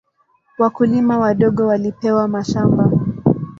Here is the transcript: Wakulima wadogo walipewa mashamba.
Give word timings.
Wakulima 0.59 1.17
wadogo 1.19 1.67
walipewa 1.67 2.27
mashamba. 2.27 2.91